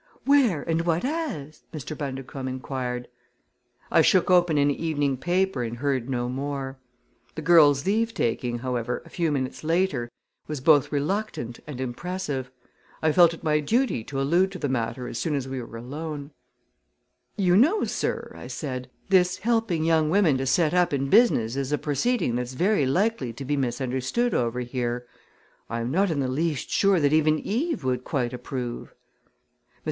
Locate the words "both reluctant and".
10.59-11.79